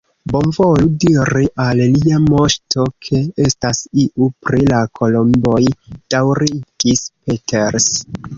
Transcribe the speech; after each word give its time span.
Bonvolu 0.33 0.85
diri 1.01 1.49
al 1.65 1.81
Lia 1.97 2.17
Moŝto, 2.23 2.85
ke 3.09 3.21
estas 3.49 3.83
iu 4.05 4.31
pri 4.47 4.63
la 4.73 4.81
kolomboj, 5.01 5.61
daŭrigis 6.17 7.07
Peters. 7.29 7.89